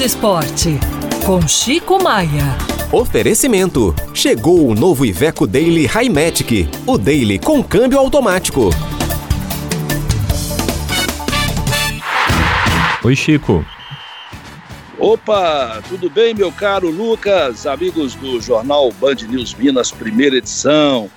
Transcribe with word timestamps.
Esporte, 0.00 0.78
com 1.24 1.46
Chico 1.46 2.02
Maia. 2.02 2.58
Oferecimento. 2.90 3.94
Chegou 4.12 4.68
o 4.68 4.74
novo 4.74 5.04
Iveco 5.04 5.46
Daily 5.46 5.86
Highmatic. 5.86 6.68
O 6.86 6.98
Daily 6.98 7.38
com 7.38 7.62
câmbio 7.62 7.98
automático. 7.98 8.70
Oi, 13.04 13.14
Chico. 13.14 13.64
Opa, 14.98 15.82
tudo 15.88 16.08
bem, 16.10 16.34
meu 16.34 16.50
caro 16.50 16.90
Lucas, 16.90 17.66
amigos 17.66 18.14
do 18.14 18.40
jornal 18.40 18.90
Band 18.92 19.16
News 19.28 19.54
Minas, 19.54 19.90
primeira 19.90 20.36
edição. 20.36 21.10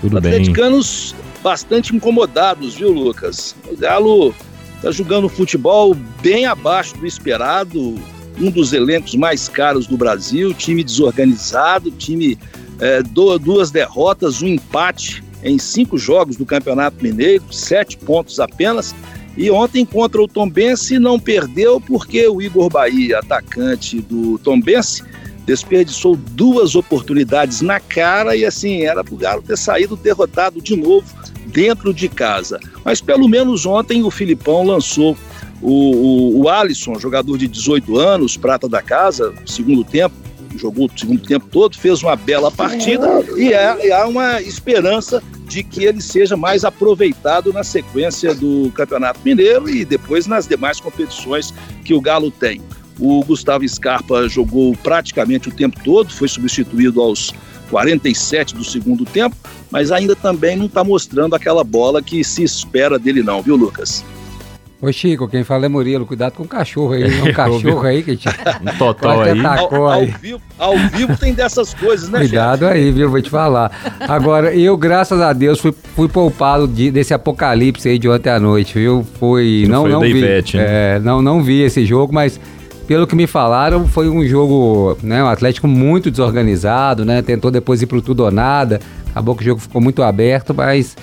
Tudo 0.00 0.18
Atleticanos 0.18 1.14
bem. 1.16 1.42
bastante 1.42 1.94
incomodados, 1.94 2.74
viu, 2.74 2.92
Lucas? 2.92 3.56
O 3.70 3.76
Galo 3.76 4.34
tá 4.80 4.90
jogando 4.90 5.28
futebol 5.28 5.94
bem 6.22 6.46
abaixo 6.46 6.96
do 6.96 7.06
esperado, 7.06 7.94
um 8.40 8.50
dos 8.50 8.72
elencos 8.72 9.14
mais 9.14 9.48
caros 9.48 9.86
do 9.86 9.96
Brasil, 9.96 10.52
time 10.54 10.82
desorganizado, 10.82 11.90
time 11.90 12.38
é, 12.80 13.02
duas 13.02 13.70
derrotas, 13.70 14.42
um 14.42 14.48
empate 14.48 15.22
em 15.42 15.58
cinco 15.58 15.98
jogos 15.98 16.36
do 16.36 16.46
Campeonato 16.46 17.02
Mineiro, 17.02 17.44
sete 17.50 17.96
pontos 17.96 18.40
apenas. 18.40 18.94
E 19.36 19.50
ontem 19.50 19.84
contra 19.84 20.20
o 20.20 20.28
Tombense 20.28 20.98
não 20.98 21.18
perdeu 21.18 21.80
porque 21.80 22.28
o 22.28 22.40
Igor 22.40 22.68
Bahia, 22.68 23.18
atacante 23.18 24.00
do 24.00 24.38
Tombense, 24.38 25.02
desperdiçou 25.46 26.16
duas 26.16 26.74
oportunidades 26.74 27.60
na 27.60 27.80
cara 27.80 28.36
e 28.36 28.44
assim 28.44 28.82
era 28.82 29.02
para 29.02 29.14
o 29.14 29.16
Galo 29.16 29.42
ter 29.42 29.58
saído 29.58 29.96
derrotado 29.96 30.60
de 30.60 30.76
novo 30.76 31.06
dentro 31.46 31.92
de 31.92 32.08
casa. 32.08 32.60
Mas 32.84 33.00
pelo 33.00 33.28
menos 33.28 33.66
ontem 33.66 34.02
o 34.02 34.10
Filipão 34.10 34.64
lançou 34.64 35.16
o, 35.62 35.70
o, 35.70 36.42
o 36.42 36.48
Alisson, 36.48 36.98
jogador 36.98 37.38
de 37.38 37.46
18 37.46 37.96
anos, 37.96 38.36
prata 38.36 38.68
da 38.68 38.82
casa, 38.82 39.32
segundo 39.46 39.84
tempo, 39.84 40.14
jogou 40.58 40.86
o 40.86 40.98
segundo 40.98 41.22
tempo 41.22 41.46
todo, 41.50 41.78
fez 41.78 42.02
uma 42.02 42.16
bela 42.16 42.50
partida 42.50 43.08
e, 43.36 43.52
é, 43.52 43.86
e 43.86 43.92
há 43.92 44.06
uma 44.06 44.42
esperança 44.42 45.22
de 45.46 45.62
que 45.62 45.84
ele 45.84 46.00
seja 46.00 46.36
mais 46.36 46.64
aproveitado 46.64 47.52
na 47.52 47.64
sequência 47.64 48.34
do 48.34 48.70
Campeonato 48.74 49.20
Mineiro 49.24 49.68
e 49.68 49.84
depois 49.84 50.26
nas 50.26 50.46
demais 50.46 50.80
competições 50.80 51.54
que 51.84 51.94
o 51.94 52.00
Galo 52.00 52.30
tem. 52.30 52.60
O 52.98 53.24
Gustavo 53.24 53.66
Scarpa 53.66 54.28
jogou 54.28 54.76
praticamente 54.82 55.48
o 55.48 55.52
tempo 55.52 55.78
todo, 55.82 56.12
foi 56.12 56.28
substituído 56.28 57.00
aos 57.00 57.32
47 57.70 58.54
do 58.54 58.64
segundo 58.64 59.04
tempo, 59.04 59.34
mas 59.70 59.90
ainda 59.90 60.14
também 60.14 60.56
não 60.56 60.66
está 60.66 60.84
mostrando 60.84 61.34
aquela 61.34 61.64
bola 61.64 62.02
que 62.02 62.22
se 62.22 62.42
espera 62.42 62.98
dele 62.98 63.22
não, 63.22 63.42
viu, 63.42 63.56
Lucas? 63.56 64.04
Ô 64.82 64.90
Chico, 64.92 65.28
quem 65.28 65.44
fala 65.44 65.66
é 65.66 65.68
Murilo, 65.68 66.04
cuidado 66.04 66.32
com 66.32 66.42
o 66.42 66.48
cachorro 66.48 66.94
aí, 66.94 67.04
um 67.04 67.30
cachorro 67.32 67.82
aí 67.82 68.02
que 68.02 68.16
te 68.16 68.28
um 68.28 68.76
total 68.76 69.20
aí. 69.20 69.40
Ao, 69.40 69.86
ao, 69.86 70.06
Vivo, 70.20 70.40
ao 70.58 70.76
vivo 70.76 71.16
tem 71.16 71.32
dessas 71.32 71.72
coisas, 71.72 72.08
né, 72.08 72.18
Cuidado 72.18 72.66
gente? 72.66 72.74
aí, 72.74 72.90
viu, 72.90 73.08
vou 73.08 73.22
te 73.22 73.30
falar. 73.30 73.70
Agora, 74.00 74.52
eu, 74.52 74.76
graças 74.76 75.20
a 75.20 75.32
Deus, 75.32 75.60
fui, 75.60 75.72
fui 75.94 76.08
poupado 76.08 76.66
de, 76.66 76.90
desse 76.90 77.14
apocalipse 77.14 77.88
aí 77.88 77.96
de 77.96 78.08
ontem 78.08 78.30
à 78.30 78.40
noite, 78.40 78.76
viu? 78.76 79.06
Foi, 79.20 79.66
não, 79.68 79.84
não, 79.84 79.90
não 79.92 80.00
vi, 80.00 80.18
Ivete, 80.18 80.56
né? 80.56 80.96
é, 80.96 80.98
não, 80.98 81.22
não 81.22 81.44
vi 81.44 81.62
esse 81.62 81.86
jogo, 81.86 82.12
mas 82.12 82.40
pelo 82.84 83.06
que 83.06 83.14
me 83.14 83.28
falaram, 83.28 83.86
foi 83.86 84.08
um 84.08 84.26
jogo, 84.26 84.98
né, 85.00 85.22
um 85.22 85.28
Atlético 85.28 85.68
muito 85.68 86.10
desorganizado, 86.10 87.04
né? 87.04 87.22
Tentou 87.22 87.52
depois 87.52 87.80
ir 87.82 87.86
pro 87.86 88.02
tudo 88.02 88.24
ou 88.24 88.32
nada. 88.32 88.80
Acabou 89.10 89.36
que 89.36 89.42
o 89.42 89.46
jogo 89.46 89.60
ficou 89.60 89.80
muito 89.80 90.02
aberto, 90.02 90.52
mas 90.52 90.96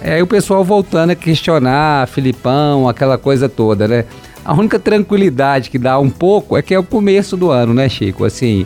é, 0.00 0.14
aí 0.14 0.22
o 0.22 0.26
pessoal 0.26 0.62
voltando 0.64 1.10
a 1.10 1.14
questionar, 1.14 2.06
Filipão, 2.08 2.88
aquela 2.88 3.16
coisa 3.16 3.48
toda, 3.48 3.88
né? 3.88 4.04
A 4.44 4.54
única 4.54 4.78
tranquilidade 4.78 5.70
que 5.70 5.78
dá 5.78 5.98
um 5.98 6.10
pouco 6.10 6.56
é 6.56 6.62
que 6.62 6.72
é 6.72 6.78
o 6.78 6.84
começo 6.84 7.36
do 7.36 7.50
ano, 7.50 7.74
né, 7.74 7.88
Chico? 7.88 8.24
Assim, 8.24 8.64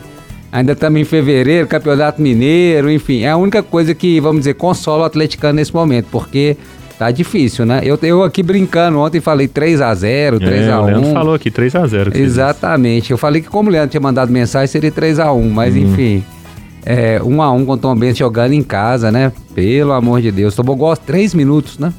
ainda 0.51 0.73
estamos 0.73 1.01
em 1.01 1.03
fevereiro, 1.03 1.67
Campeonato 1.67 2.21
Mineiro, 2.21 2.91
enfim, 2.91 3.21
é 3.21 3.29
a 3.29 3.37
única 3.37 3.63
coisa 3.63 3.95
que, 3.95 4.19
vamos 4.19 4.41
dizer, 4.41 4.55
consola 4.55 5.03
o 5.03 5.05
atleticano 5.05 5.53
nesse 5.53 5.73
momento, 5.73 6.05
porque 6.11 6.55
tá 6.99 7.09
difícil, 7.09 7.65
né? 7.65 7.81
Eu, 7.83 7.97
eu 8.03 8.21
aqui 8.21 8.43
brincando 8.43 8.99
ontem 8.99 9.19
falei 9.19 9.47
3 9.47 9.81
a 9.81 9.95
0 9.95 10.39
3 10.39 10.67
é, 10.67 10.71
a 10.71 10.81
1 10.81 10.83
O 10.83 10.85
Leandro 10.85 11.13
falou 11.13 11.33
aqui 11.33 11.49
3 11.49 11.75
a 11.75 11.87
0 11.87 12.11
Exatamente. 12.15 13.09
Eu 13.09 13.17
falei 13.17 13.41
que 13.41 13.47
como 13.47 13.69
o 13.69 13.71
Leandro 13.71 13.89
tinha 13.89 14.01
mandado 14.01 14.31
mensagem, 14.31 14.67
seria 14.67 14.91
3 14.91 15.17
a 15.17 15.33
1 15.33 15.49
mas 15.49 15.73
hum. 15.73 15.79
enfim 15.79 16.23
é, 16.85 17.21
um 17.23 17.41
a 17.41 17.51
um 17.51 17.65
com 17.65 17.73
o 17.73 17.77
Tom 17.77 17.95
Benz 17.95 18.17
jogando 18.17 18.53
em 18.53 18.63
casa, 18.63 19.11
né? 19.11 19.31
Pelo 19.53 19.91
amor 19.91 20.21
de 20.21 20.31
Deus. 20.31 20.55
Tomou 20.55 20.75
gol 20.75 20.95
três 20.95 21.33
minutos, 21.33 21.77
né? 21.77 21.93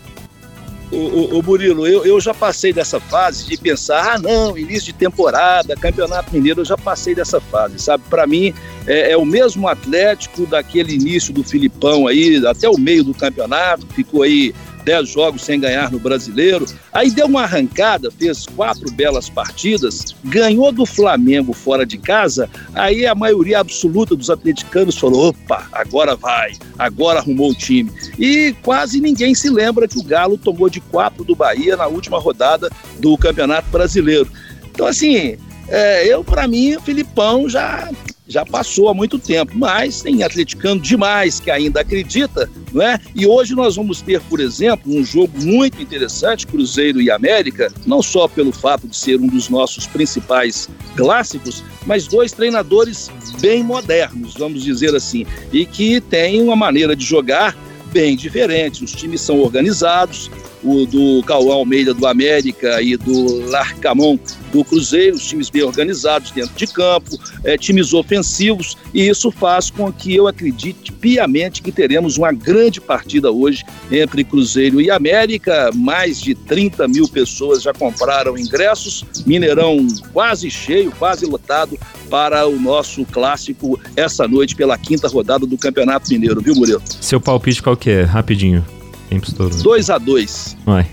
O, 0.93 1.43
Murilo, 1.43 1.87
eu, 1.87 2.05
eu 2.05 2.21
já 2.21 2.35
passei 2.35 2.71
dessa 2.71 3.01
fase 3.01 3.47
de 3.47 3.57
pensar, 3.57 4.15
ah 4.15 4.19
não, 4.19 4.59
início 4.59 4.93
de 4.93 4.93
temporada, 4.93 5.75
Campeonato 5.75 6.31
Mineiro, 6.35 6.61
eu 6.61 6.65
já 6.67 6.77
passei 6.77 7.15
dessa 7.15 7.41
fase, 7.41 7.79
sabe? 7.79 8.05
Para 8.11 8.27
mim 8.27 8.53
é, 8.87 9.13
é, 9.13 9.17
o 9.17 9.25
mesmo 9.25 9.67
Atlético 9.67 10.45
daquele 10.45 10.95
início 10.95 11.33
do 11.33 11.43
Filipão 11.43 12.07
aí, 12.07 12.47
até 12.47 12.69
o 12.69 12.79
meio 12.79 13.03
do 13.03 13.15
campeonato, 13.15 13.87
ficou 13.87 14.23
aí 14.23 14.55
10 14.85 15.09
jogos 15.09 15.43
sem 15.43 15.61
ganhar 15.61 15.91
no 15.91 15.99
brasileiro. 15.99 16.67
Aí 16.93 17.11
deu 17.11 17.27
uma 17.27 17.43
arrancada, 17.43 18.11
fez 18.11 18.47
quatro 18.47 18.91
belas 18.93 19.29
partidas, 19.29 20.15
ganhou 20.25 20.73
do 20.73 20.85
Flamengo 20.85 21.53
fora 21.53 21.87
de 21.87 21.99
casa. 21.99 22.49
Aí 22.75 23.07
a 23.07 23.15
maioria 23.15 23.61
absoluta 23.61 24.15
dos 24.15 24.31
atleticanos 24.31 24.99
falou: 24.99 25.29
opa, 25.29 25.67
agora 25.73 26.17
vai, 26.17 26.53
agora 26.79 27.21
arrumou 27.21 27.51
o 27.51 27.55
time. 27.55 27.91
E 28.19 28.55
quase 28.63 29.01
ninguém 29.01 29.35
se 29.35 29.49
lembra 29.49 29.89
que 29.89 29.99
o 29.99 30.03
Galo 30.03 30.37
tomou 30.37 30.69
de 30.69 30.81
quatro 30.81 31.25
do 31.25 31.35
Bahia 31.35 31.77
na 31.77 31.87
última 31.87 32.19
rodada 32.19 32.71
do 32.99 33.17
Campeonato 33.17 33.69
Brasileiro. 33.71 34.29
Então, 34.73 34.87
assim, 34.87 35.37
é, 35.69 36.07
eu, 36.07 36.25
para 36.25 36.47
mim, 36.49 36.75
o 36.75 36.81
Filipão 36.81 37.49
já 37.49 37.89
já 38.33 38.47
passou 38.47 38.89
há 38.89 38.95
muito 38.95 39.19
tempo, 39.19 39.53
mas 39.55 40.01
tem 40.01 40.23
atleticano 40.23 40.81
demais 40.81 41.39
que 41.39 41.51
ainda 41.51 41.81
acredita, 41.81 42.51
não 42.73 42.83
é? 42.83 42.99
E 43.15 43.27
hoje 43.27 43.55
nós 43.55 43.77
vamos 43.77 44.01
ter, 44.01 44.21
por 44.23 44.41
exemplo, 44.41 44.93
um 44.93 45.05
jogo 45.05 45.33
muito 45.43 45.81
interessante, 45.81 46.47
Cruzeiro 46.47 47.01
e 47.01 47.11
América, 47.11 47.73
não 47.87 48.03
só 48.03 48.27
pelo 48.27 48.53
fato 48.53 48.89
de 48.89 48.97
ser 48.97 49.21
um 49.21 49.27
dos 49.27 49.49
nossos 49.49 49.87
principais 49.87 50.69
clássicos, 50.97 51.63
mas 51.87 52.07
dois 52.07 52.33
treinadores 52.33 53.11
bem 53.41 53.63
modernos, 53.63 54.35
vamos 54.35 54.65
dizer 54.65 54.95
assim, 54.95 55.27
e 55.53 55.67
que 55.67 56.01
têm 56.01 56.43
uma 56.43 56.57
maneira 56.57 56.97
de 56.97 57.05
jogar 57.05 57.57
bem 57.93 58.17
diferente. 58.17 58.83
Os 58.83 58.93
times 58.93 59.21
são 59.21 59.39
organizados, 59.41 60.31
o 60.65 60.87
do 60.87 61.23
Cauã 61.25 61.55
Almeida 61.55 61.93
do 61.93 62.07
América 62.07 62.81
e 62.81 62.97
do 62.97 63.47
Larcamon 63.51 64.19
do 64.53 64.63
Cruzeiro, 64.63 65.17
os 65.17 65.27
times 65.27 65.49
bem 65.49 65.63
organizados 65.63 66.31
dentro 66.31 66.55
de 66.55 66.67
campo, 66.67 67.19
é, 67.43 67.57
times 67.57 67.95
ofensivos, 67.95 68.77
e 68.93 69.09
isso 69.09 69.31
faz 69.31 69.71
com 69.71 69.91
que 69.91 70.15
eu 70.15 70.29
acredite 70.29 70.93
piamente 70.93 71.63
que 71.63 71.73
teremos 71.73 72.19
uma 72.19 72.33
grande 72.33 72.81
partida 72.81 73.33
hoje 73.33 73.65
entre 73.91 74.23
Cruzeiro 74.23 74.81
e 74.81 74.91
América. 74.91 75.71
Mais 75.75 76.21
de 76.21 76.35
30 76.35 76.87
mil 76.87 77.09
pessoas 77.09 77.63
já 77.63 77.73
compraram 77.73 78.37
ingressos, 78.37 79.05
Mineirão 79.27 79.87
quase 80.13 80.51
cheio, 80.51 80.93
quase 80.99 81.25
lotado 81.25 81.79
para 82.11 82.47
o 82.47 82.61
nosso 82.61 83.07
clássico 83.07 83.81
essa 83.97 84.29
noite 84.29 84.55
pela 84.55 84.77
quinta 84.77 85.09
rodada 85.09 85.47
do 85.47 85.57
Campeonato 85.57 86.11
Mineiro, 86.11 86.43
viu, 86.43 86.55
Murilo? 86.55 86.83
Seu 87.01 87.21
palpite 87.21 87.63
qual 87.63 87.77
que 87.77 87.91
é? 87.91 88.03
Rapidinho. 88.03 88.65
Tempo 89.09 89.27
estourou. 89.27 89.59
2x2. 89.59 90.57
Vai. 90.67 90.87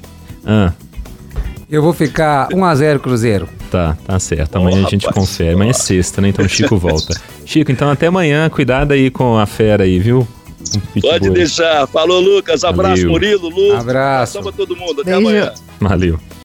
Ah. 0.45 0.73
Eu 1.69 1.83
vou 1.83 1.93
ficar 1.93 2.49
1x0 2.49 2.99
Cruzeiro. 2.99 3.47
Tá, 3.69 3.95
tá 4.03 4.19
certo. 4.19 4.55
Amanhã 4.55 4.81
oh, 4.83 4.87
a 4.87 4.89
gente 4.89 5.05
rapaz, 5.05 5.27
confere. 5.27 5.53
Amanhã 5.53 5.69
é 5.69 5.73
sexta, 5.73 6.19
né? 6.19 6.29
Então 6.29 6.43
o 6.43 6.49
Chico 6.49 6.77
volta. 6.77 7.13
Chico, 7.45 7.71
então 7.71 7.89
até 7.91 8.07
amanhã. 8.07 8.49
Cuidado 8.49 8.91
aí 8.91 9.11
com 9.11 9.37
a 9.37 9.45
fera 9.45 9.83
aí, 9.83 9.99
viu? 9.99 10.27
Um 10.95 11.01
Pode 11.01 11.29
deixar. 11.29 11.87
Falou, 11.87 12.19
Lucas. 12.19 12.63
Abraço, 12.63 12.95
Valeu. 12.95 13.11
Murilo, 13.11 13.49
Lucas. 13.49 13.81
Abraço. 13.81 14.37
Abraço 14.39 14.41
pra 14.41 14.51
todo 14.51 14.75
mundo. 14.75 15.01
Até 15.01 15.11
Beijo. 15.11 15.27
amanhã. 15.27 15.53
Valeu. 15.79 16.19